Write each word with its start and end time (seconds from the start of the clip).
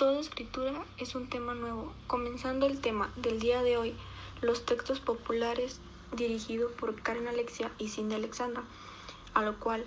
Toda 0.00 0.18
escritura 0.18 0.72
es 0.96 1.14
un 1.14 1.28
tema 1.28 1.52
nuevo. 1.52 1.92
Comenzando 2.06 2.64
el 2.64 2.80
tema 2.80 3.12
del 3.16 3.38
día 3.38 3.62
de 3.62 3.76
hoy, 3.76 3.94
los 4.40 4.64
textos 4.64 4.98
populares 4.98 5.78
dirigido 6.16 6.70
por 6.70 7.02
Karen 7.02 7.28
Alexia 7.28 7.70
y 7.76 7.88
Cindy 7.88 8.14
Alexandra, 8.14 8.62
a 9.34 9.42
lo 9.42 9.58
cual 9.60 9.84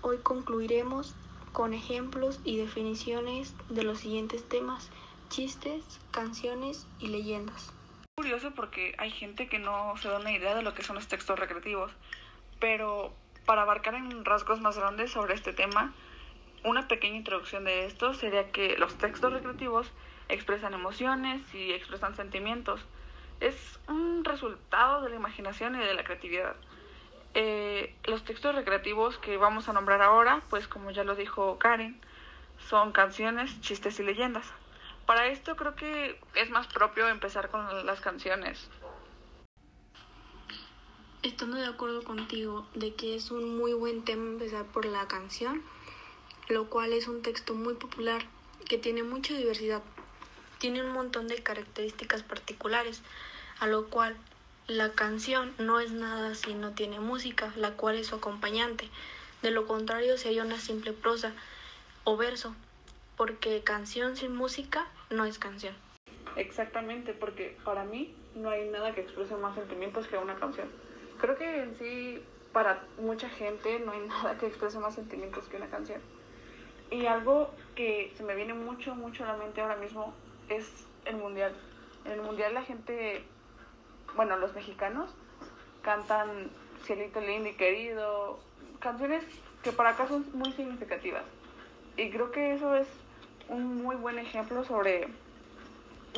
hoy 0.00 0.16
concluiremos 0.22 1.14
con 1.52 1.74
ejemplos 1.74 2.40
y 2.44 2.56
definiciones 2.56 3.54
de 3.68 3.82
los 3.82 3.98
siguientes 3.98 4.48
temas, 4.48 4.88
chistes, 5.28 5.84
canciones 6.12 6.86
y 6.98 7.08
leyendas. 7.08 7.74
Curioso 8.16 8.52
porque 8.54 8.94
hay 8.96 9.10
gente 9.10 9.50
que 9.50 9.58
no 9.58 9.94
se 9.98 10.08
da 10.08 10.18
una 10.18 10.32
idea 10.32 10.54
de 10.54 10.62
lo 10.62 10.72
que 10.72 10.82
son 10.82 10.96
los 10.96 11.08
textos 11.08 11.38
recreativos, 11.38 11.92
pero 12.58 13.12
para 13.44 13.62
abarcar 13.62 13.96
en 13.96 14.24
rasgos 14.24 14.62
más 14.62 14.78
grandes 14.78 15.10
sobre 15.10 15.34
este 15.34 15.52
tema, 15.52 15.92
una 16.64 16.88
pequeña 16.88 17.16
introducción 17.16 17.64
de 17.64 17.86
esto 17.86 18.14
sería 18.14 18.50
que 18.50 18.76
los 18.78 18.96
textos 18.96 19.32
recreativos 19.32 19.90
expresan 20.28 20.74
emociones 20.74 21.42
y 21.54 21.72
expresan 21.72 22.14
sentimientos. 22.14 22.80
Es 23.40 23.78
un 23.88 24.24
resultado 24.24 25.02
de 25.02 25.10
la 25.10 25.16
imaginación 25.16 25.74
y 25.76 25.84
de 25.84 25.94
la 25.94 26.04
creatividad. 26.04 26.54
Eh, 27.34 27.94
los 28.04 28.24
textos 28.24 28.54
recreativos 28.54 29.18
que 29.18 29.36
vamos 29.36 29.68
a 29.68 29.72
nombrar 29.72 30.02
ahora, 30.02 30.42
pues 30.50 30.68
como 30.68 30.90
ya 30.90 31.02
lo 31.02 31.14
dijo 31.14 31.58
Karen, 31.58 32.00
son 32.68 32.92
canciones, 32.92 33.60
chistes 33.60 33.98
y 34.00 34.04
leyendas. 34.04 34.46
Para 35.06 35.26
esto 35.26 35.56
creo 35.56 35.74
que 35.74 36.18
es 36.34 36.50
más 36.50 36.66
propio 36.68 37.08
empezar 37.08 37.50
con 37.50 37.86
las 37.86 38.00
canciones. 38.00 38.68
Estando 41.22 41.56
de 41.56 41.66
acuerdo 41.66 42.02
contigo 42.04 42.66
de 42.74 42.94
que 42.94 43.14
es 43.14 43.30
un 43.30 43.56
muy 43.56 43.72
buen 43.74 44.04
tema 44.04 44.24
empezar 44.26 44.66
por 44.66 44.84
la 44.84 45.06
canción, 45.08 45.62
lo 46.52 46.68
cual 46.68 46.92
es 46.92 47.08
un 47.08 47.22
texto 47.22 47.54
muy 47.54 47.74
popular 47.74 48.22
que 48.68 48.78
tiene 48.78 49.02
mucha 49.02 49.34
diversidad. 49.34 49.82
Tiene 50.58 50.84
un 50.84 50.92
montón 50.92 51.26
de 51.26 51.42
características 51.42 52.22
particulares, 52.22 53.02
a 53.58 53.66
lo 53.66 53.88
cual 53.88 54.16
la 54.68 54.92
canción 54.92 55.54
no 55.58 55.80
es 55.80 55.92
nada 55.92 56.34
si 56.34 56.54
no 56.54 56.72
tiene 56.72 57.00
música, 57.00 57.52
la 57.56 57.72
cual 57.72 57.96
es 57.96 58.08
su 58.08 58.16
acompañante. 58.16 58.88
De 59.42 59.50
lo 59.50 59.66
contrario 59.66 60.16
sería 60.18 60.44
una 60.44 60.60
simple 60.60 60.92
prosa 60.92 61.32
o 62.04 62.16
verso, 62.16 62.54
porque 63.16 63.62
canción 63.62 64.16
sin 64.16 64.36
música 64.36 64.86
no 65.10 65.24
es 65.24 65.38
canción. 65.38 65.74
Exactamente, 66.36 67.12
porque 67.12 67.56
para 67.64 67.84
mí 67.84 68.14
no 68.34 68.50
hay 68.50 68.68
nada 68.68 68.94
que 68.94 69.00
exprese 69.00 69.36
más 69.36 69.54
sentimientos 69.54 70.06
que 70.06 70.16
una 70.16 70.36
canción. 70.36 70.68
Creo 71.20 71.36
que 71.36 71.62
en 71.62 71.76
sí, 71.76 72.22
para 72.52 72.84
mucha 72.98 73.28
gente, 73.28 73.80
no 73.80 73.92
hay 73.92 74.00
nada 74.06 74.38
que 74.38 74.46
exprese 74.46 74.78
más 74.78 74.94
sentimientos 74.94 75.46
que 75.48 75.56
una 75.56 75.68
canción. 75.68 76.00
Y 76.92 77.06
algo 77.06 77.50
que 77.74 78.12
se 78.16 78.22
me 78.22 78.34
viene 78.34 78.52
mucho, 78.52 78.94
mucho 78.94 79.24
a 79.24 79.28
la 79.28 79.36
mente 79.38 79.62
ahora 79.62 79.76
mismo 79.76 80.12
es 80.50 80.86
el 81.06 81.16
mundial. 81.16 81.54
En 82.04 82.12
el 82.12 82.20
mundial 82.20 82.52
la 82.52 82.62
gente, 82.62 83.24
bueno, 84.14 84.36
los 84.36 84.54
mexicanos 84.54 85.10
cantan 85.80 86.50
Cielito 86.84 87.20
lindo 87.20 87.48
querido, 87.56 88.38
canciones 88.78 89.24
que 89.62 89.72
para 89.72 89.90
acá 89.90 90.06
son 90.06 90.26
muy 90.34 90.52
significativas. 90.52 91.24
Y 91.96 92.10
creo 92.10 92.30
que 92.30 92.54
eso 92.54 92.74
es 92.76 92.88
un 93.48 93.82
muy 93.82 93.96
buen 93.96 94.18
ejemplo 94.18 94.62
sobre 94.62 95.08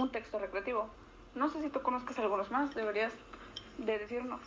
un 0.00 0.10
texto 0.10 0.40
recreativo. 0.40 0.88
No 1.36 1.50
sé 1.50 1.62
si 1.62 1.68
tú 1.68 1.82
conozcas 1.82 2.18
algunos 2.18 2.50
más, 2.50 2.74
deberías 2.74 3.12
de 3.78 3.98
decirnos. 3.98 4.40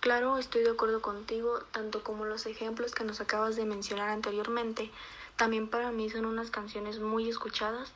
Claro, 0.00 0.38
estoy 0.38 0.62
de 0.62 0.70
acuerdo 0.70 1.02
contigo, 1.02 1.58
tanto 1.72 2.04
como 2.04 2.24
los 2.24 2.46
ejemplos 2.46 2.94
que 2.94 3.02
nos 3.02 3.20
acabas 3.20 3.56
de 3.56 3.64
mencionar 3.64 4.10
anteriormente. 4.10 4.92
También 5.36 5.68
para 5.68 5.90
mí 5.90 6.08
son 6.08 6.24
unas 6.24 6.52
canciones 6.52 7.00
muy 7.00 7.28
escuchadas, 7.28 7.92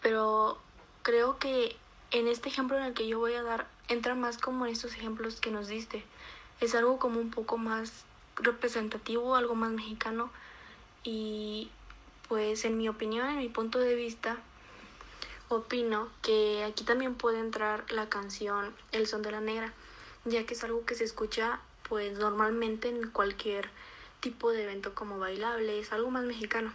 pero 0.00 0.58
creo 1.02 1.38
que 1.38 1.76
en 2.10 2.26
este 2.26 2.48
ejemplo 2.48 2.78
en 2.78 2.84
el 2.84 2.94
que 2.94 3.06
yo 3.06 3.18
voy 3.18 3.34
a 3.34 3.42
dar 3.42 3.66
entra 3.88 4.14
más 4.14 4.38
como 4.38 4.64
en 4.64 4.72
estos 4.72 4.94
ejemplos 4.94 5.40
que 5.40 5.50
nos 5.50 5.68
diste. 5.68 6.04
Es 6.60 6.74
algo 6.74 6.98
como 6.98 7.20
un 7.20 7.30
poco 7.30 7.58
más 7.58 8.04
representativo, 8.36 9.36
algo 9.36 9.54
más 9.54 9.72
mexicano 9.72 10.30
y 11.04 11.70
pues 12.28 12.64
en 12.64 12.78
mi 12.78 12.88
opinión, 12.88 13.28
en 13.28 13.38
mi 13.38 13.48
punto 13.50 13.78
de 13.78 13.94
vista, 13.94 14.38
opino 15.48 16.08
que 16.22 16.64
aquí 16.64 16.82
también 16.84 17.14
puede 17.14 17.40
entrar 17.40 17.84
la 17.90 18.08
canción 18.08 18.74
El 18.90 19.06
son 19.06 19.20
de 19.22 19.32
la 19.32 19.40
negra, 19.40 19.72
ya 20.26 20.44
que 20.44 20.54
es 20.54 20.64
algo 20.64 20.84
que 20.84 20.94
se 20.94 21.04
escucha 21.04 21.60
pues 21.88 22.18
normalmente 22.18 22.88
en 22.88 23.10
cualquier 23.10 23.70
tipo 24.20 24.50
de 24.50 24.64
evento 24.64 24.94
como 24.94 25.18
bailable, 25.18 25.78
es 25.78 25.92
algo 25.92 26.10
más 26.10 26.24
mexicano. 26.24 26.72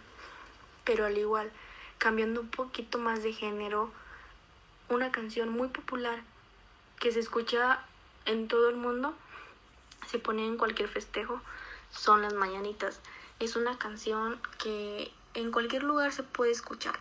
Pero 0.84 1.04
al 1.04 1.18
igual, 1.18 1.52
cambiando 1.98 2.40
un 2.40 2.48
poquito 2.48 2.98
más 2.98 3.22
de 3.22 3.32
género, 3.32 3.92
una 4.88 5.12
canción 5.12 5.50
muy 5.50 5.68
popular 5.68 6.22
que 6.98 7.12
se 7.12 7.20
escucha 7.20 7.84
en 8.24 8.48
todo 8.48 8.70
el 8.70 8.76
mundo, 8.76 9.14
se 10.06 10.18
pone 10.18 10.46
en 10.46 10.56
cualquier 10.56 10.88
festejo, 10.88 11.40
son 11.90 12.22
las 12.22 12.32
mañanitas. 12.32 13.00
Es 13.38 13.54
una 13.54 13.78
canción 13.78 14.40
que 14.58 15.12
en 15.34 15.52
cualquier 15.52 15.82
lugar 15.82 16.12
se 16.12 16.22
puede 16.22 16.52
escuchar. 16.52 16.98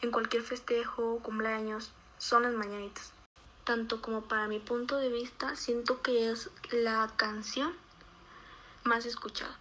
En 0.00 0.10
cualquier 0.10 0.42
festejo, 0.42 1.18
cumpleaños, 1.22 1.92
son 2.18 2.44
las 2.44 2.54
mañanitas. 2.54 3.12
Tanto 3.64 4.02
como 4.02 4.22
para 4.22 4.48
mi 4.48 4.58
punto 4.58 4.96
de 4.96 5.08
vista, 5.08 5.54
siento 5.54 6.02
que 6.02 6.30
es 6.30 6.50
la 6.72 7.12
canción 7.16 7.72
más 8.84 9.06
escuchada. 9.06 9.56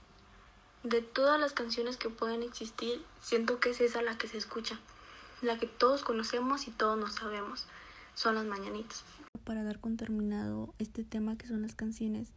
De 0.84 1.02
todas 1.02 1.40
las 1.40 1.54
canciones 1.54 1.98
que 1.98 2.10
pueden 2.10 2.42
existir, 2.42 3.06
siento 3.22 3.60
que 3.60 3.70
es 3.70 3.82
esa 3.82 4.02
la 4.02 4.18
que 4.18 4.28
se 4.28 4.38
escucha, 4.38 4.80
la 5.44 5.60
que 5.60 5.68
todos 5.68 6.04
conocemos 6.04 6.68
y 6.68 6.72
todos 6.72 6.98
nos 6.98 7.14
sabemos. 7.14 7.66
Son 8.16 8.36
las 8.36 8.46
mañanitas. 8.46 9.04
Para 9.44 9.64
dar 9.64 9.80
con 9.80 9.98
terminado 9.98 10.74
este 10.80 11.04
tema 11.04 11.38
que 11.38 11.48
son 11.48 11.62
las 11.62 11.76
canciones, 11.76 12.30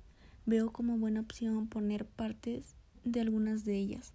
veo 0.44 0.70
como 0.70 0.98
buena 0.98 1.20
opción 1.20 1.68
poner 1.68 2.04
partes 2.04 2.74
de 3.04 3.20
algunas 3.20 3.64
de 3.64 3.76
ellas. 3.76 4.12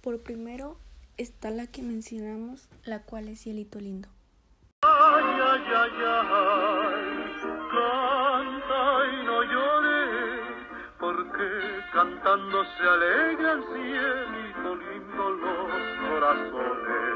Por 0.00 0.22
primero 0.22 0.78
está 1.18 1.50
la 1.50 1.66
que 1.66 1.82
mencionamos, 1.82 2.68
la 2.84 3.02
cual 3.02 3.28
es 3.28 3.42
Cielito 3.42 3.80
Lindo. 3.80 4.08
Cantando 11.92 12.64
se 12.64 12.88
alegran 12.88 13.62
cielito 13.64 14.76
lindo 14.76 15.30
los 15.30 15.72
corazones. 16.08 17.14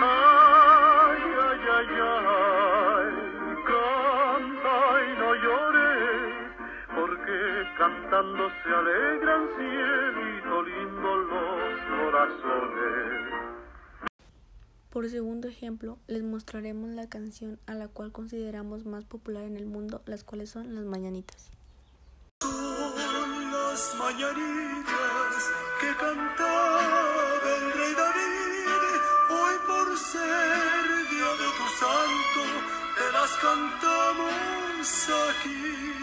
Ay, 0.00 1.22
ay, 1.48 1.64
ay, 1.78 1.92
ay, 2.00 3.14
canta 3.70 4.76
y 5.04 5.18
no 5.18 5.34
llores, 5.34 6.34
porque 6.94 7.38
cantando 7.76 8.50
se 8.62 8.74
alegran 8.74 9.48
cielito 9.56 10.62
lindo 10.62 11.16
los 11.16 11.80
corazones. 12.00 13.37
Por 14.98 15.08
segundo 15.08 15.46
ejemplo, 15.46 15.96
les 16.08 16.24
mostraremos 16.24 16.90
la 16.90 17.08
canción 17.08 17.60
a 17.66 17.74
la 17.74 17.86
cual 17.86 18.10
consideramos 18.10 18.84
más 18.84 19.04
popular 19.04 19.44
en 19.44 19.56
el 19.56 19.64
mundo, 19.64 20.02
las 20.06 20.24
cuales 20.24 20.50
son 20.50 20.74
las 20.74 20.84
mañanitas. 20.86 21.52
Son 22.40 23.52
las 23.52 23.94
mañanitas 23.96 25.50
que 25.80 25.94
cantaba 26.00 26.90
el 27.46 27.72
rey 27.74 27.94
David, 27.94 29.00
hoy 29.30 29.56
por 29.68 29.96
ser 29.96 31.10
día 31.12 31.30
de 31.42 31.48
tu 31.58 31.66
santo, 31.78 32.42
te 32.96 33.12
las 33.12 33.30
cantamos 33.36 35.08
aquí. 35.30 35.97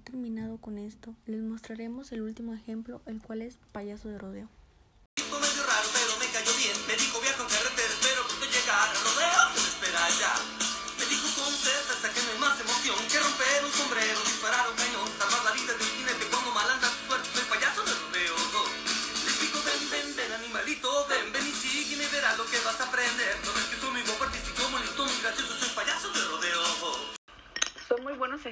Terminado 0.00 0.58
con 0.58 0.78
esto, 0.78 1.14
les 1.26 1.42
mostraremos 1.42 2.12
el 2.12 2.22
último 2.22 2.54
ejemplo, 2.54 3.00
el 3.06 3.20
cual 3.20 3.42
es 3.42 3.58
payaso 3.72 4.08
de 4.08 4.18
rodeo. 4.18 4.48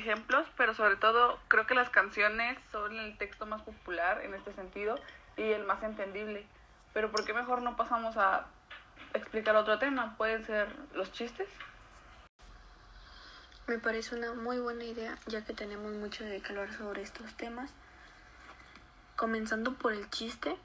Ejemplos, 0.00 0.46
pero 0.56 0.74
sobre 0.74 0.96
todo 0.96 1.38
creo 1.48 1.66
que 1.66 1.74
las 1.74 1.90
canciones 1.90 2.58
son 2.72 2.98
el 2.98 3.16
texto 3.16 3.46
más 3.46 3.62
popular 3.62 4.22
en 4.24 4.34
este 4.34 4.52
sentido 4.52 4.98
y 5.36 5.42
el 5.42 5.64
más 5.64 5.82
entendible. 5.82 6.46
Pero 6.92 7.10
¿por 7.10 7.24
qué 7.24 7.32
mejor 7.32 7.62
no 7.62 7.76
pasamos 7.76 8.16
a 8.16 8.46
explicar 9.14 9.56
otro 9.56 9.78
tema? 9.78 10.16
Pueden 10.16 10.44
ser 10.44 10.68
los 10.94 11.12
chistes. 11.12 11.48
Me 13.66 13.78
parece 13.78 14.16
una 14.16 14.32
muy 14.32 14.58
buena 14.58 14.84
idea 14.84 15.16
ya 15.26 15.44
que 15.44 15.54
tenemos 15.54 15.92
mucho 15.92 16.24
de 16.24 16.40
calor 16.40 16.72
sobre 16.72 17.02
estos 17.02 17.34
temas. 17.36 17.70
Comenzando 19.16 19.74
por 19.74 19.92
el 19.92 20.10
chiste, 20.10 20.56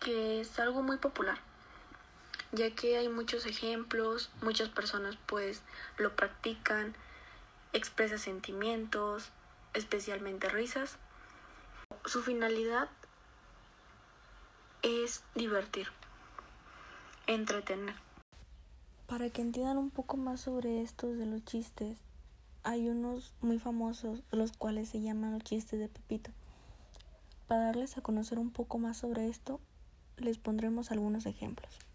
que 0.00 0.40
es 0.40 0.58
algo 0.60 0.82
muy 0.82 0.98
popular, 0.98 1.38
ya 2.52 2.70
que 2.70 2.98
hay 2.98 3.08
muchos 3.08 3.46
ejemplos, 3.46 4.30
muchas 4.42 4.68
personas 4.68 5.16
pues 5.26 5.62
lo 5.96 6.14
practican, 6.14 6.94
expresa 7.72 8.18
sentimientos, 8.18 9.30
especialmente 9.74 10.48
risas. 10.48 10.98
Su 12.04 12.22
finalidad 12.22 12.88
es 14.82 15.22
divertir, 15.34 15.88
entretener. 17.26 17.94
Para 19.06 19.30
que 19.30 19.42
entiendan 19.42 19.78
un 19.78 19.90
poco 19.90 20.16
más 20.16 20.40
sobre 20.40 20.82
estos 20.82 21.16
de 21.16 21.26
los 21.26 21.44
chistes, 21.44 21.98
hay 22.62 22.88
unos 22.88 23.34
muy 23.40 23.58
famosos, 23.58 24.22
los 24.30 24.52
cuales 24.52 24.90
se 24.90 25.00
llaman 25.00 25.32
los 25.32 25.44
chistes 25.44 25.78
de 25.78 25.88
Pepito. 25.88 26.30
Para 27.46 27.64
darles 27.64 27.96
a 27.96 28.02
conocer 28.02 28.38
un 28.38 28.50
poco 28.50 28.78
más 28.78 28.98
sobre 28.98 29.28
esto, 29.28 29.60
les 30.18 30.36
pondremos 30.38 30.90
algunos 30.90 31.24
ejemplos. 31.24 31.87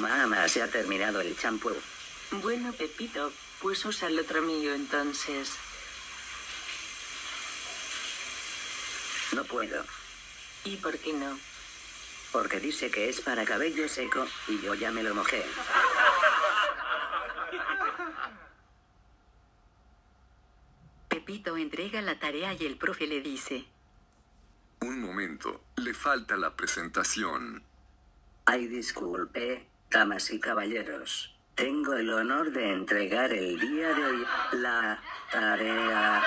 Mamá, 0.00 0.48
se 0.48 0.62
ha 0.62 0.70
terminado 0.70 1.20
el 1.20 1.36
champú. 1.36 1.70
Bueno, 2.42 2.72
Pepito, 2.72 3.32
pues 3.60 3.84
usa 3.84 4.08
el 4.08 4.18
otro 4.18 4.42
mío 4.42 4.74
entonces. 4.74 5.52
No 9.32 9.44
puedo, 9.44 9.84
¿Y 10.64 10.76
por 10.76 10.98
qué 10.98 11.12
no? 11.12 11.38
porque 12.32 12.60
dice 12.60 12.90
que 12.90 13.08
es 13.08 13.20
para 13.22 13.44
cabello 13.46 13.88
seco 13.88 14.26
y 14.48 14.60
yo 14.60 14.74
ya 14.74 14.90
me 14.90 15.02
lo 15.02 15.14
mojé. 15.14 15.42
Pepito 21.08 21.56
entrega 21.56 22.02
la 22.02 22.18
tarea 22.18 22.52
y 22.54 22.66
el 22.66 22.76
profe 22.76 23.06
le 23.06 23.20
dice, 23.20 23.64
Un 24.80 25.00
momento, 25.00 25.62
le 25.76 25.94
falta 25.94 26.36
la 26.36 26.54
presentación. 26.56 27.62
Ay, 28.44 28.66
disculpe, 28.66 29.66
damas 29.96 30.30
y 30.30 30.38
caballeros. 30.38 31.34
Tengo 31.54 31.94
el 31.94 32.12
honor 32.12 32.52
de 32.52 32.70
entregar 32.70 33.32
el 33.32 33.58
día 33.58 33.94
de 33.94 34.04
hoy 34.04 34.26
la 34.52 35.00
tarea. 35.32 36.22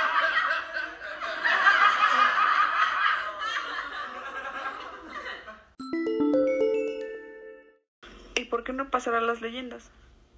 ¿Y 8.33 8.45
por 8.45 8.63
qué 8.63 8.73
no 8.73 8.89
pasar 8.89 9.13
a 9.13 9.21
las 9.21 9.39
leyendas? 9.41 9.91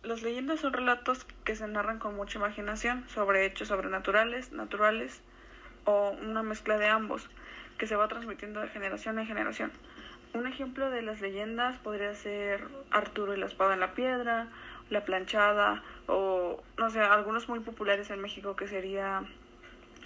Las 0.03 0.23
leyendas 0.23 0.59
son 0.59 0.73
relatos 0.73 1.25
que 1.45 1.55
se 1.55 1.65
narran 1.69 1.99
con 1.99 2.17
mucha 2.17 2.37
imaginación 2.37 3.07
sobre 3.07 3.45
hechos 3.45 3.69
sobrenaturales, 3.69 4.51
naturales 4.51 5.21
o 5.85 6.17
una 6.21 6.43
mezcla 6.43 6.77
de 6.77 6.89
ambos, 6.89 7.29
que 7.77 7.87
se 7.87 7.95
va 7.95 8.09
transmitiendo 8.09 8.59
de 8.59 8.67
generación 8.67 9.19
en 9.19 9.25
generación. 9.25 9.71
Un 10.33 10.47
ejemplo 10.47 10.89
de 10.89 11.01
las 11.01 11.19
leyendas 11.19 11.77
podría 11.79 12.15
ser 12.15 12.65
Arturo 12.89 13.35
y 13.35 13.37
la 13.37 13.47
espada 13.47 13.73
en 13.73 13.81
la 13.81 13.93
piedra, 13.93 14.47
la 14.89 15.03
planchada 15.03 15.83
o, 16.07 16.61
no 16.77 16.89
sé, 16.89 17.01
algunos 17.01 17.49
muy 17.49 17.59
populares 17.59 18.09
en 18.11 18.21
México 18.21 18.55
que 18.55 18.67
sería 18.67 19.23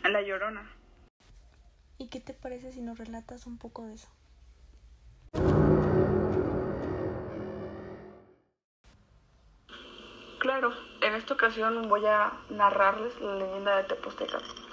La 0.03 0.21
Llorona. 0.21 0.67
¿Y 1.97 2.09
qué 2.09 2.19
te 2.19 2.33
parece 2.33 2.71
si 2.71 2.81
nos 2.81 2.97
relatas 2.97 3.45
un 3.45 3.57
poco 3.57 3.85
de 3.85 3.93
eso? 3.93 4.09
Claro, 10.39 10.73
en 11.01 11.15
esta 11.15 11.33
ocasión 11.33 11.87
voy 11.87 12.05
a 12.05 12.33
narrarles 12.49 13.19
la 13.21 13.35
leyenda 13.35 13.77
de 13.77 13.83
Tepostecat. 13.85 14.64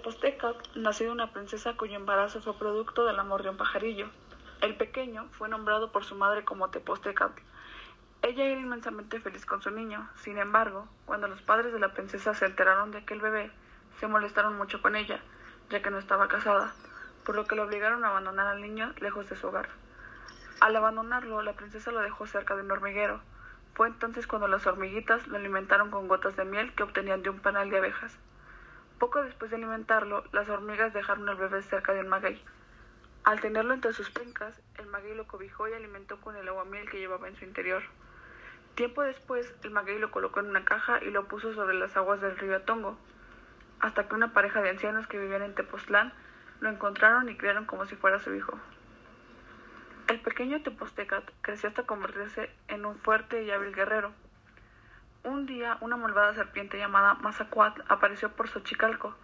Tepostecat 0.00 0.56
nació 0.76 1.12
una 1.12 1.30
princesa 1.30 1.76
cuyo 1.76 1.94
embarazo 1.96 2.40
fue 2.40 2.56
producto 2.56 3.04
del 3.04 3.18
amor 3.18 3.42
de 3.42 3.50
un 3.50 3.58
pajarillo. 3.58 4.08
El 4.62 4.74
pequeño 4.74 5.28
fue 5.32 5.50
nombrado 5.50 5.92
por 5.92 6.06
su 6.06 6.14
madre 6.14 6.42
como 6.42 6.70
Tepostecat. 6.70 7.32
Ella 8.22 8.44
era 8.44 8.58
inmensamente 8.58 9.20
feliz 9.20 9.44
con 9.44 9.60
su 9.60 9.70
niño. 9.70 10.08
Sin 10.16 10.38
embargo, 10.38 10.88
cuando 11.04 11.28
los 11.28 11.42
padres 11.42 11.74
de 11.74 11.80
la 11.80 11.92
princesa 11.92 12.32
se 12.32 12.46
enteraron 12.46 12.92
de 12.92 12.98
aquel 13.00 13.20
bebé, 13.20 13.50
se 13.98 14.06
molestaron 14.06 14.56
mucho 14.56 14.80
con 14.80 14.96
ella, 14.96 15.20
ya 15.68 15.82
que 15.82 15.90
no 15.90 15.98
estaba 15.98 16.28
casada, 16.28 16.72
por 17.26 17.34
lo 17.34 17.44
que 17.44 17.54
lo 17.54 17.64
obligaron 17.64 18.02
a 18.02 18.08
abandonar 18.08 18.46
al 18.46 18.62
niño 18.62 18.94
lejos 19.00 19.28
de 19.28 19.36
su 19.36 19.48
hogar. 19.48 19.68
Al 20.62 20.74
abandonarlo, 20.76 21.42
la 21.42 21.52
princesa 21.52 21.92
lo 21.92 22.00
dejó 22.00 22.26
cerca 22.26 22.56
de 22.56 22.62
un 22.62 22.70
hormiguero. 22.70 23.20
Fue 23.74 23.88
entonces 23.88 24.26
cuando 24.26 24.48
las 24.48 24.66
hormiguitas 24.66 25.28
lo 25.28 25.36
alimentaron 25.36 25.90
con 25.90 26.08
gotas 26.08 26.36
de 26.36 26.46
miel 26.46 26.72
que 26.72 26.84
obtenían 26.84 27.22
de 27.22 27.28
un 27.28 27.40
panal 27.40 27.68
de 27.68 27.76
abejas. 27.76 28.18
Poco 29.00 29.22
después 29.22 29.50
de 29.50 29.56
alimentarlo, 29.56 30.24
las 30.30 30.50
hormigas 30.50 30.92
dejaron 30.92 31.26
al 31.30 31.36
bebé 31.36 31.62
cerca 31.62 31.94
de 31.94 32.00
un 32.00 32.08
maguey. 32.08 32.38
Al 33.24 33.40
tenerlo 33.40 33.72
entre 33.72 33.94
sus 33.94 34.10
pencas, 34.10 34.60
el 34.76 34.88
maguey 34.88 35.14
lo 35.14 35.26
cobijó 35.26 35.66
y 35.66 35.72
alimentó 35.72 36.20
con 36.20 36.36
el 36.36 36.46
agua 36.46 36.66
miel 36.66 36.86
que 36.90 36.98
llevaba 36.98 37.26
en 37.26 37.34
su 37.34 37.46
interior. 37.46 37.82
Tiempo 38.74 39.00
después, 39.00 39.54
el 39.62 39.70
maguey 39.70 39.98
lo 39.98 40.10
colocó 40.10 40.40
en 40.40 40.50
una 40.50 40.66
caja 40.66 41.02
y 41.02 41.10
lo 41.10 41.28
puso 41.28 41.54
sobre 41.54 41.78
las 41.78 41.96
aguas 41.96 42.20
del 42.20 42.36
río 42.36 42.54
Atongo, 42.54 42.98
hasta 43.80 44.06
que 44.06 44.14
una 44.14 44.34
pareja 44.34 44.60
de 44.60 44.68
ancianos 44.68 45.06
que 45.06 45.18
vivían 45.18 45.40
en 45.40 45.54
Tepoztlán 45.54 46.12
lo 46.60 46.68
encontraron 46.68 47.26
y 47.30 47.38
criaron 47.38 47.64
como 47.64 47.86
si 47.86 47.96
fuera 47.96 48.18
su 48.18 48.34
hijo. 48.34 48.60
El 50.08 50.20
pequeño 50.20 50.62
Tepostecat 50.62 51.24
creció 51.40 51.70
hasta 51.70 51.86
convertirse 51.86 52.50
en 52.68 52.84
un 52.84 52.98
fuerte 52.98 53.44
y 53.44 53.50
hábil 53.50 53.74
guerrero. 53.74 54.12
Un 55.22 55.44
día, 55.44 55.76
una 55.82 55.98
malvada 55.98 56.32
serpiente 56.32 56.78
llamada 56.78 57.12
Mazacuatl 57.12 57.82
apareció 57.88 58.30
por 58.30 58.48
Xochicalco, 58.48 59.14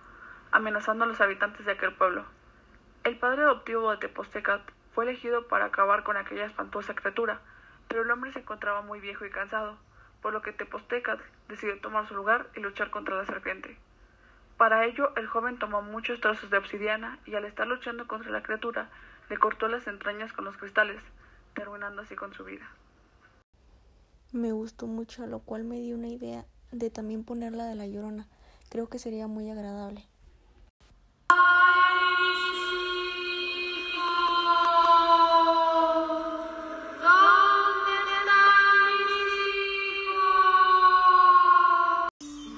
amenazando 0.50 1.04
a 1.04 1.06
los 1.06 1.22
habitantes 1.22 1.64
de 1.64 1.72
aquel 1.72 1.94
pueblo. 1.94 2.26
El 3.02 3.18
padre 3.18 3.44
adoptivo 3.44 3.90
de 3.90 3.96
Tepostecat 3.96 4.60
fue 4.94 5.04
elegido 5.04 5.48
para 5.48 5.64
acabar 5.64 6.02
con 6.02 6.18
aquella 6.18 6.44
espantosa 6.44 6.94
criatura, 6.94 7.40
pero 7.88 8.02
el 8.02 8.10
hombre 8.10 8.30
se 8.30 8.40
encontraba 8.40 8.82
muy 8.82 9.00
viejo 9.00 9.24
y 9.24 9.30
cansado, 9.30 9.78
por 10.20 10.34
lo 10.34 10.42
que 10.42 10.52
Tepostecat 10.52 11.18
decidió 11.48 11.80
tomar 11.80 12.06
su 12.06 12.14
lugar 12.14 12.48
y 12.54 12.60
luchar 12.60 12.90
contra 12.90 13.16
la 13.16 13.24
serpiente. 13.24 13.78
Para 14.58 14.84
ello, 14.84 15.14
el 15.16 15.26
joven 15.26 15.58
tomó 15.58 15.80
muchos 15.80 16.20
trozos 16.20 16.50
de 16.50 16.58
obsidiana 16.58 17.18
y 17.24 17.36
al 17.36 17.46
estar 17.46 17.66
luchando 17.66 18.06
contra 18.06 18.30
la 18.30 18.42
criatura, 18.42 18.90
le 19.30 19.38
cortó 19.38 19.66
las 19.66 19.86
entrañas 19.86 20.34
con 20.34 20.44
los 20.44 20.58
cristales, 20.58 21.02
terminando 21.54 22.02
así 22.02 22.16
con 22.16 22.34
su 22.34 22.44
vida. 22.44 22.68
Me 24.36 24.52
gustó 24.52 24.86
mucho, 24.86 25.26
lo 25.26 25.38
cual 25.38 25.64
me 25.64 25.80
dio 25.80 25.94
una 25.94 26.08
idea 26.08 26.44
de 26.70 26.90
también 26.90 27.24
ponerla 27.24 27.64
de 27.64 27.74
la 27.74 27.86
llorona. 27.86 28.28
Creo 28.68 28.86
que 28.86 28.98
sería 28.98 29.26
muy 29.28 29.48
agradable. 29.48 30.06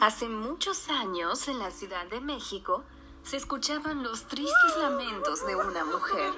Hace 0.00 0.28
muchos 0.28 0.88
años 0.88 1.47
en 1.47 1.61
la 1.61 1.70
Ciudad 1.70 2.08
de 2.11 2.20
México 2.20 2.82
se 3.23 3.37
escuchaban 3.37 4.02
los 4.02 4.26
tristes 4.26 4.76
lamentos 4.80 5.47
de 5.47 5.54
una 5.54 5.85
mujer. 5.85 6.32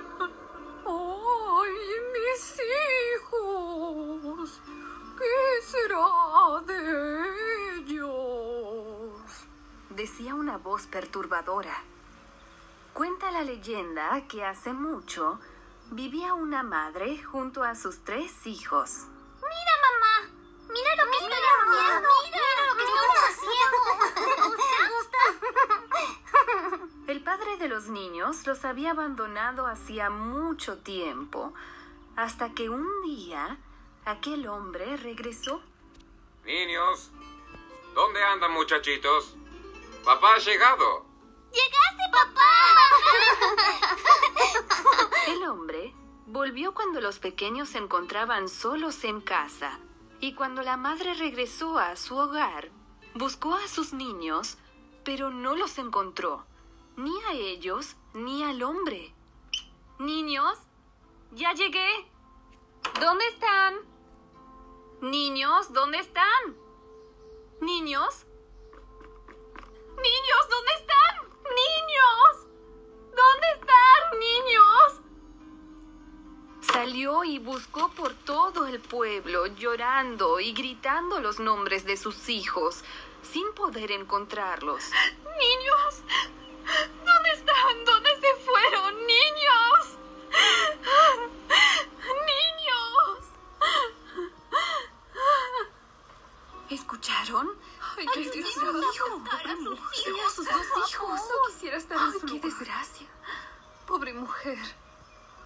Decía 10.01 10.35
una 10.35 10.57
voz 10.57 10.87
perturbadora. 10.87 11.77
Cuenta 12.95 13.31
la 13.33 13.43
leyenda 13.43 14.27
que 14.29 14.43
hace 14.47 14.73
mucho 14.73 15.39
vivía 15.91 16.33
una 16.33 16.63
madre 16.63 17.23
junto 17.23 17.63
a 17.63 17.75
sus 17.75 18.03
tres 18.03 18.47
hijos. 18.47 19.09
Mira, 19.43 19.75
mamá. 19.85 20.31
Mira 20.73 20.97
lo 20.97 21.05
que 21.05 21.19
estoy 21.19 21.33
haciendo. 21.35 22.09
Mira 22.25 22.63
lo 22.67 22.77
que 22.79 22.85
estamos 22.89 23.19
haciendo. 23.29 23.79
¿Te 24.57 24.89
gusta? 24.97 25.19
El 27.13 27.23
padre 27.23 27.59
de 27.59 27.69
los 27.69 27.89
niños 27.89 28.47
los 28.47 28.65
había 28.65 28.93
abandonado 28.93 29.67
hacía 29.67 30.09
mucho 30.09 30.79
tiempo, 30.79 31.53
hasta 32.17 32.55
que 32.55 32.71
un 32.71 33.03
día 33.03 33.59
aquel 34.07 34.49
hombre 34.49 34.97
regresó. 34.97 35.61
Niños, 36.47 37.11
¿dónde 37.95 38.25
andan 38.25 38.53
muchachitos? 38.53 39.37
Papá 40.05 40.35
ha 40.35 40.39
llegado. 40.39 41.07
¡Llegaste, 41.53 42.03
papá! 42.13 42.41
El 45.29 45.43
hombre 45.45 45.95
volvió 46.27 46.73
cuando 46.75 47.01
los 47.01 47.19
pequeños 47.19 47.71
se 47.71 47.79
encontraban 47.79 48.49
solos 48.49 49.05
en 49.05 49.21
casa 49.21 49.79
y 50.21 50.35
cuando 50.35 50.63
la 50.63 50.77
madre 50.77 51.15
regresó 51.15 51.79
a 51.79 51.97
su 51.97 52.17
hogar, 52.17 52.71
buscó 53.15 53.55
a 53.55 53.69
sus 53.69 53.93
niños, 53.93 54.59
pero 55.05 55.31
no 55.31 55.57
los 55.57 55.79
encontró, 55.79 56.45
ni 56.97 57.13
a 57.29 57.33
ellos 57.33 57.97
ni 58.15 58.43
al 58.43 58.63
hombre. 58.63 59.15
Niños, 59.99 60.59
ya 61.33 61.53
llegué. 61.53 61.89
¿Dónde 63.01 63.27
están? 63.29 63.77
Niños, 65.01 65.73
¿dónde 65.73 65.99
están? 65.99 66.57
Niños. 67.61 68.27
Niños, 70.03 70.49
¿dónde 70.49 70.73
están? 70.79 71.15
Niños. 71.45 72.47
¿Dónde 73.15 73.47
están, 73.55 74.19
niños? 74.19 75.01
Salió 76.73 77.25
y 77.25 77.39
buscó 77.39 77.91
por 77.91 78.15
todo 78.15 78.67
el 78.67 78.81
pueblo, 78.81 79.47
llorando 79.47 80.41
y 80.41 80.53
gritando 80.53 81.21
los 81.21 81.39
nombres 81.39 81.85
de 81.85 81.99
sus 81.99 82.31
hijos, 82.31 82.83
sin 83.23 83.53
poder 83.53 83.93
encontrarlos. 83.93 84.85
Niños, 85.39 86.03
¿dónde 87.05 87.31
están? 87.33 87.85
Desgracia. 99.19 99.47
Pobre 99.51 99.57
mujer. 99.57 100.05
Tenía 100.05 100.31
sus 100.31 100.47
dos 100.47 100.91
hijos. 100.91 101.21
No 101.21 101.53
quisiera 101.53 101.77
estar 101.77 101.99
en 101.99 102.21
su 102.21 102.27
qué 102.27 102.41
desgracia. 102.41 103.07
Pobre 103.87 104.15
mujer. 104.15 104.59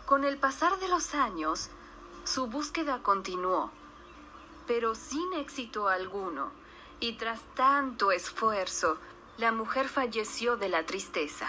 Con 0.06 0.25
el 0.25 0.38
pasar 0.38 0.78
de 0.78 0.88
los 0.88 1.14
años, 1.14 1.71
su 2.25 2.47
búsqueda 2.47 3.02
continuó, 3.02 3.71
pero 4.66 4.94
sin 4.94 5.33
éxito 5.35 5.88
alguno. 5.88 6.50
Y 7.00 7.14
tras 7.14 7.40
tanto 7.54 8.12
esfuerzo, 8.12 8.99
la 9.38 9.50
mujer 9.50 9.88
falleció 9.88 10.56
de 10.56 10.68
la 10.68 10.85
tristeza. 10.87 11.49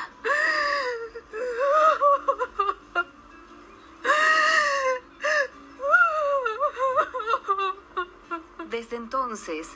Desde 8.70 8.96
entonces, 8.98 9.70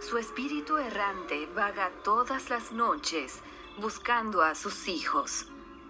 su 0.00 0.18
espíritu 0.18 0.76
errante 0.76 1.46
vaga 1.54 1.90
todas 2.04 2.50
las 2.50 2.72
noches 2.72 3.40
buscando 3.78 4.42
a 4.42 4.54
sus 4.54 4.88
hijos, 4.88 5.46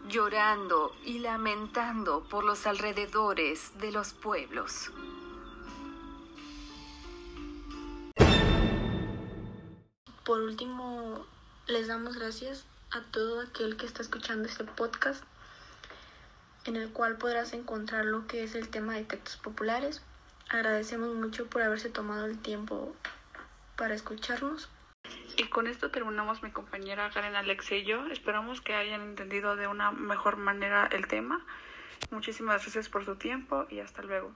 llorando 0.09 0.95
y 1.05 1.19
lamentando 1.19 2.25
por 2.25 2.45
los 2.45 2.67
alrededores 2.67 3.79
de 3.79 3.93
los 3.93 4.13
pueblos. 4.13 4.91
Por 10.25 10.41
último, 10.41 11.25
les 11.67 11.89
damos 11.89 12.17
gracias 12.17 12.65
a 12.91 13.03
todo 13.03 13.41
aquel 13.41 13.77
que 13.77 13.87
está 13.87 14.03
escuchando 14.03 14.49
este 14.49 14.65
podcast, 14.65 15.23
en 16.65 16.77
el 16.77 16.91
cual 16.93 17.17
podrás 17.17 17.53
encontrar 17.53 18.05
lo 18.05 18.27
que 18.27 18.43
es 18.43 18.55
el 18.55 18.69
tema 18.69 18.95
de 18.95 19.05
textos 19.05 19.37
populares. 19.37 20.03
Agradecemos 20.49 21.15
mucho 21.15 21.47
por 21.47 21.63
haberse 21.63 21.91
tomado 21.91 22.27
el 22.27 22.39
tiempo 22.39 22.95
para 23.77 23.95
escucharnos. 23.95 24.71
Y 25.37 25.45
con 25.49 25.67
esto 25.67 25.91
terminamos 25.91 26.43
mi 26.43 26.51
compañera 26.51 27.11
Karen 27.11 27.37
Alexe 27.37 27.79
y 27.79 27.85
yo. 27.85 28.07
Esperamos 28.07 28.61
que 28.61 28.75
hayan 28.75 29.03
entendido 29.03 29.55
de 29.57 29.67
una 29.67 29.93
mejor 29.93 30.37
manera 30.37 30.89
el 30.91 31.07
tema. 31.07 31.45
Muchísimas 32.11 32.63
gracias 32.63 32.89
por 32.89 33.05
su 33.05 33.17
tiempo 33.17 33.67
y 33.71 33.81
hasta 33.81 34.03
luego. 34.03 34.33